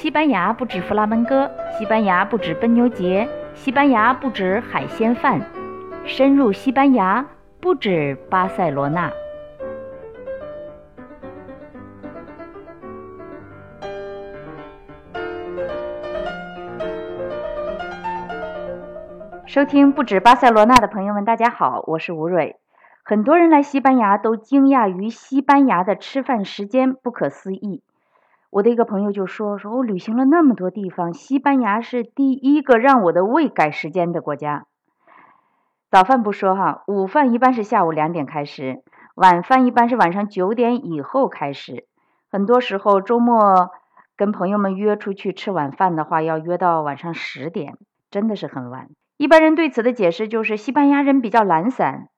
[0.00, 5.38] 西班牙不止弗拉门戈，西班牙不止奔牛节，西班牙不止海鲜饭，
[6.06, 7.26] 深入西班牙
[7.60, 9.12] 不止巴塞罗那。
[19.44, 22.56] 收听不止巴塞罗那的朋友们，大家好，我是吴蕊。
[23.04, 27.82] 很多人来西班牙都惊讶于西班牙的吃饭时间不可思议。
[28.50, 34.66] 我的一个朋友就说：“说我旅行了那么多地方，西班牙是第一个让我的胃改时间的国家。
[35.88, 38.82] 早饭不说哈，午饭一般是下午两点开始，
[39.14, 41.86] 晚饭一般是晚上九点以后开始。
[42.28, 43.70] 很多时候周末
[44.16, 47.78] 跟朋友们约出去吃晚饭的话，要约到晚上十点，
[48.10, 48.88] 真的是很晚。
[49.16, 52.08] 一般人对此的解释就是西班牙人比较懒散。”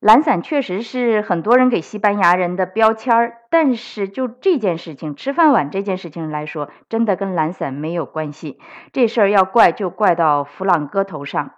[0.00, 8.60] 懒散确实是很多人给西班牙人的标签儿，但是就这件事情，吃饭晚这件事情来说，真的跟懒散没有关系。
[8.92, 11.54] 这事儿要怪就怪到弗朗哥头上，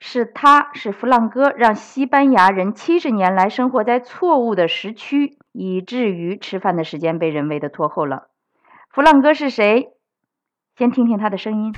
[0.00, 8.28] 是他是弗朗哥让西班牙人七十年来生活在错误的时区，以至于吃饭的时间被人为的拖后了。
[8.88, 9.88] 弗朗哥是谁？
[10.78, 11.74] 先听听他的声音。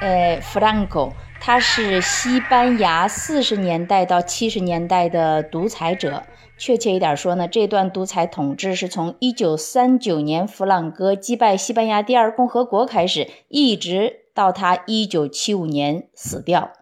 [0.00, 6.24] 呃， Franco，他是西班牙四十年代到七十年代的独裁者。
[6.56, 16.72] 确切一点说呢，这段独裁统治是从一九三九年弗朗哥击败西班牙第二共和国开始，一直到他一九七五年死掉。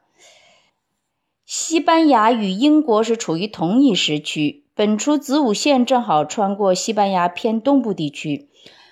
[1.46, 8.48] 西班牙与英国是处于同一时区，本初子午线正好穿过西班牙偏东部地区。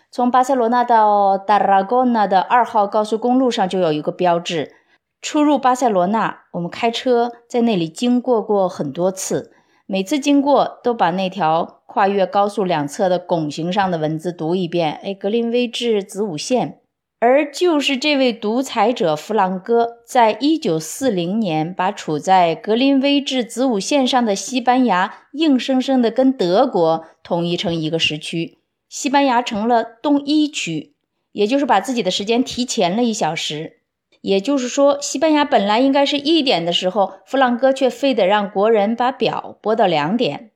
[0.08, 4.72] 从巴塞罗那到达拉贡纳的二号高速公路上就有一个标志，
[5.20, 6.42] 出入巴塞罗那。
[6.52, 9.50] 我们开车在那里经过过很多次，
[9.86, 15.00] 每次经过都把那条跨越高速两侧的拱形上的文字读一遍。
[15.02, 16.78] 哎，格林威治子午线。
[17.26, 28.58] 而就是这位独裁者弗朗哥，在一九四零年把处在格林威治子午线上的西班牙硬生生的跟德国统一成一个时区，
[28.90, 30.92] 西班牙成了东一区，
[31.32, 33.78] 也就是把自己的时间提前了一小时。
[34.20, 40.50] 也就是说，西班牙本来应该是一点的时候，弗朗哥却非得让国人把表拨到两点。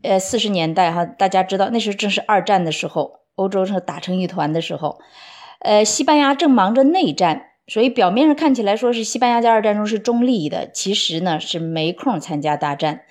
[0.00, 4.98] 呃，四十年代哈，大家知道那时候正是二战的时候，欧洲是打成一团的时候。
[5.62, 13.02] 呃，西班牙正忙着内战，所以表面上看起来说是西班牙在二战中是中立的，其实呢是没空参加大战。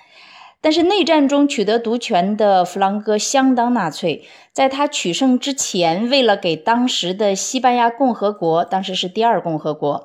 [0.64, 4.24] 但是内战中取得独权的弗朗哥相当纳粹，
[4.54, 10.04] 在他取胜之前，为了给当时的西班牙共和国，当时是第二共和国，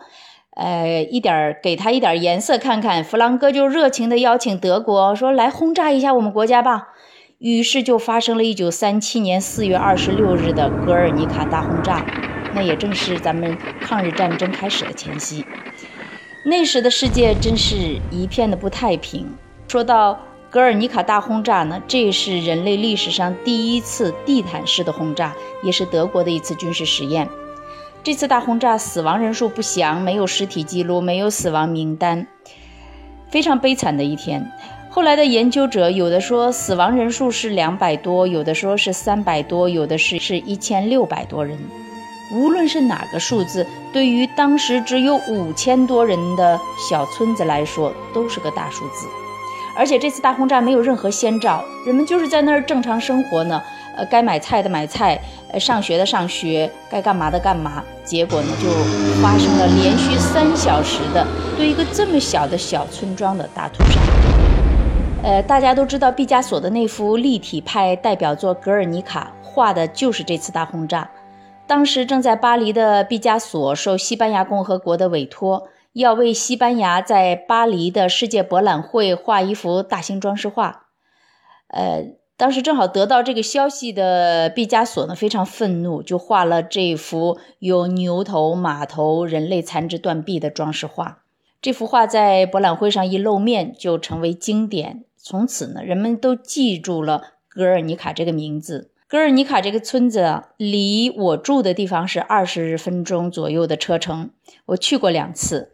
[0.57, 6.89] 呃，一点给他一点颜色看看，弗朗哥就热情地邀请德国说来轰炸一下我们国家吧。
[7.39, 12.03] 于是就发生了一九三七年四月二十六日的格尔尼卡大轰炸。
[12.57, 15.45] 那也正是咱们抗日战争开始的前夕，
[16.43, 19.27] 那时的世界真是一片的不太平。
[19.69, 20.19] 说到
[20.49, 27.29] 格尔尼卡大轰炸呢，这是人类历史上第一次地毯式的轰炸，也是德国的一次军事实验。
[28.03, 32.27] 这次大轰炸死亡人数不详，没有尸体记录，没有死亡名单，
[33.29, 34.51] 非常悲惨的一天。
[34.89, 41.59] 后来的研究者有的说死亡人数是两百多，有的说是三百多，有的是是一千六百多人。
[42.33, 49.07] 无论是哪个数字，对于当时只有五千多人的小村子来说，都是个大数字。
[49.77, 53.63] 而且这次大轰炸没有任何先兆，人们就是在那儿正常生活呢。
[53.97, 55.19] 呃，该买菜的买菜，
[55.51, 57.83] 呃，上学的上学，该干嘛的干嘛。
[58.05, 58.69] 结果呢，就
[59.23, 61.27] 发生了连续三小时的
[61.57, 64.01] 对一个这么小的小村庄的大屠杀。
[65.23, 71.09] 呃，大家都知道毕加索的那幅立体派代表作《格尔尼卡》，画的就是这次大轰炸。
[71.67, 80.87] 当时正在巴黎的毕加索受西班牙共和国的委托，要为西班牙在巴黎的世界博览会画一幅大型装饰画。
[81.69, 91.23] 呃，当时正好得到这个消息的毕加索呢，非常愤怒，就画了这幅有牛头、马头、人类残肢断臂的装饰画。
[91.61, 95.05] 这幅画在博览会上一露面，就成为经典。
[95.17, 98.93] 从此呢，人们都记住了格尔尼卡这个名字。
[99.09, 104.31] 格尔尼卡这个村子离我住的地方是二十分钟左右的车程，
[104.67, 105.71] 我去过两次。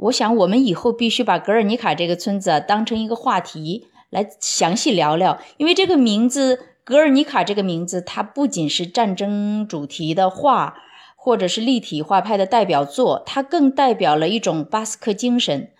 [0.00, 10.76] 我想我们以后必须把格尔尼卡这个村子当成一个话题来详细聊聊，因为这个名字“格尔尼卡”这个名字，它不仅是战争主题的画，
[11.16, 15.70] 或者是立体画派的代表作，它更代表了一种巴斯克精神。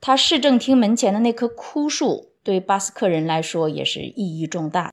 [0.00, 4.92] 它市政厅门前的那棵枯树，对巴斯克人来说也是意义重大。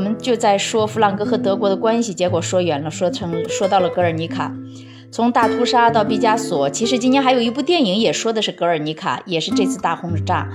[0.00, 4.50] 我们就在说弗朗哥和德国的关系，结果说远了，说成说到了格尔尼卡。
[5.10, 10.48] 从大屠杀到毕加索，其实今年还有一部电影也说的是格尔尼卡，也是这次大轰炸。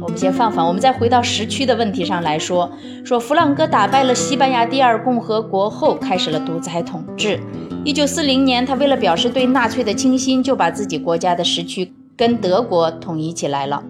[0.00, 2.72] 我们先放放，我们再回到时区的问题上来说。
[3.04, 7.38] 说弗朗哥打败了西班牙第二共和国后，开始了独裁统治。
[7.84, 13.84] 一九四零年，他为了表示对纳粹的倾心，就把自己国家的时区跟德国统一起来了。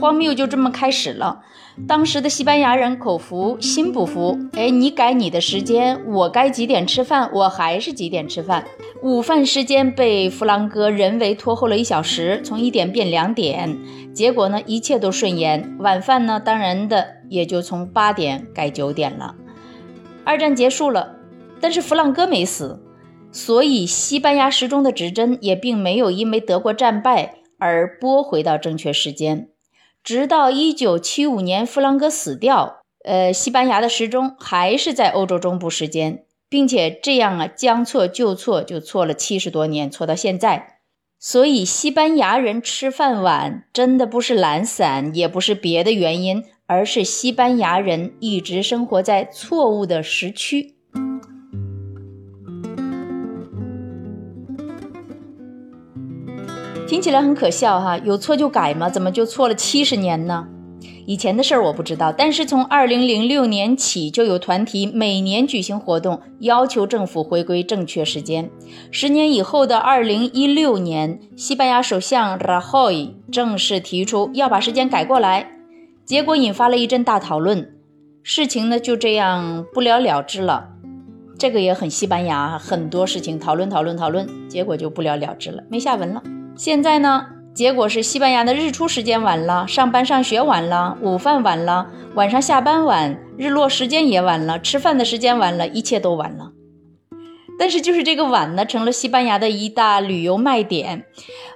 [0.00, 1.40] 荒谬就这么开始了。
[1.86, 8.66] 当时的西班牙人口服心不服，哎，你改你的时间，我该几点吃饭，我还是几点吃饭。
[9.02, 13.78] 午饭时间被弗朗哥人为拖后了一小时，从一点变两点。
[14.12, 15.76] 结果呢，一切都顺延。
[15.78, 19.36] 晚饭呢，当然的也就从八点改九点了。
[20.24, 21.16] 二战结束了，
[21.60, 22.82] 但是弗朗哥没死，
[23.32, 29.48] 所以西班牙时钟的指针也并没有因为德国战败而拨回到正确时间。
[30.08, 40.78] 直到一九七五年，弗朗哥死掉，呃，西班牙的时钟还是在欧洲中部时间，并且这样啊，将错就错，就错了七十多年，错到现在。
[41.18, 50.77] 所以，西班牙人吃饭晚，真的不是懒散，也不是别的原因，而是西班牙人一直生活在错误的时区。
[56.88, 58.88] 听起来很可笑哈，有错就改吗？
[58.88, 60.48] 怎么就错了七十年呢？
[61.04, 68.48] 以前的事儿我不知道，但是从二零零六年起，就有团体每年举行活动，要求政府回归正确时间。
[68.90, 75.50] 十年以后的二零一六年，西班牙首相 Rajoy 正式提出要把时间改过来，
[76.06, 77.70] 结果引发了一阵大讨论，
[78.22, 80.68] 事情呢就这样不了了之了。
[81.38, 86.22] 这个也很西班牙，很多事情讨论讨论讨论，结果就不了了之了，没下文了。
[86.58, 87.24] 现在呢，
[87.54, 96.50] 结果是西班牙的日出时间晚了，上班上学晚了，午饭晚了，晚上下班晚，日落时间也晚了，吃饭的时间晚了，一切都晚了。
[97.60, 101.04] 但是就是这个晚呢，成了西班牙的一大旅游卖点。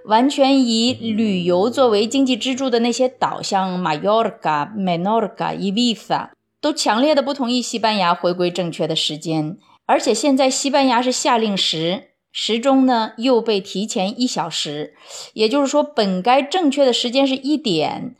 [0.04, 9.56] 完全以旅游作为经济支柱的那些岛，像马约尔加、梅诺尔加、伊比萨，都强烈的不同意西班牙回归正确的时间。
[9.84, 12.11] 而且现在西班牙是夏令时。
[12.32, 14.94] 时钟呢又被提前一小时，
[15.34, 18.16] 也就是说，本该正确的时间是一点，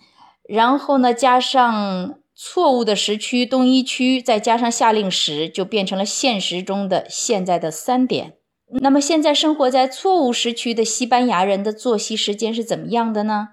[0.46, 8.34] 然后呢加上错误的时区东一区，再加上夏令时，就变成了现实中的现在的三点。
[8.80, 13.48] 那么现在生活在错误时区的西班牙人的作息时间是怎么样的呢？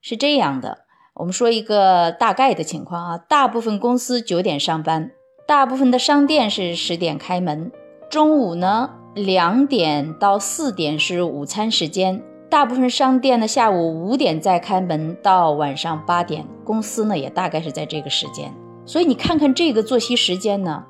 [0.00, 0.84] 是这样的，
[1.14, 5.10] 我们说一个大概的情况啊，大部分公司九点上班，
[5.46, 7.70] 大部分的商店是十点开门，
[8.08, 8.99] 中午呢。
[9.14, 18.54] 两点到四点是午餐时间，大部分商店呢下午五点再开门到晚上八点，公司呢也大概是在这个时间。
[18.86, 20.84] 所以你看看这个作息时间呢，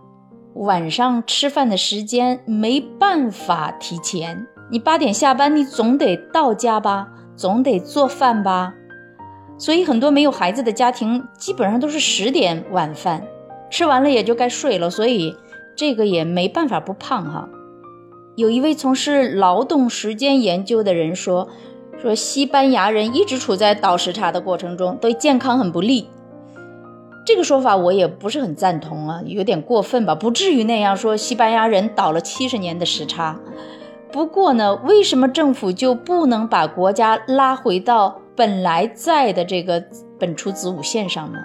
[0.54, 4.46] 晚上吃饭的时间没办法提前。
[4.70, 8.74] 你八点下班，你总得到家吧，总得做饭吧。
[9.56, 13.26] 所以很多没有孩子的家庭基本上都是十点晚饭，
[13.70, 14.90] 吃完了也就该睡了。
[14.90, 15.34] 所以
[15.74, 17.48] 这个也没办法不胖哈。
[18.40, 21.46] 有一位从事劳动时间研究的人说
[22.00, 26.08] ：“说西班牙人一直处在倒时差的过程中，对健康很不利。”
[27.26, 30.14] 这个说法我也不是很赞同啊，有点过分吧？
[30.14, 33.38] 不至于那样说，西班牙人倒了七十年的时差。
[34.10, 39.84] 不过呢，为什么政府就不能把国家拉回到本来在的这个
[40.18, 41.38] 本初子午线上呢？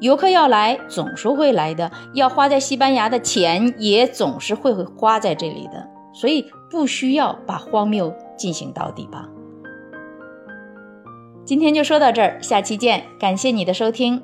[0.00, 5.86] 游客要来，总是会来的；要花在西班牙的钱，也总是会花在这里的。
[6.12, 9.28] 所以不需要把荒谬进行到底吧。
[11.44, 14.22] 今天就说到这儿，下期见，感谢你的收听。